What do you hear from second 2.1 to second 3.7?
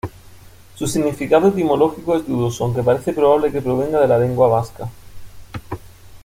es dudoso aunque parece probable que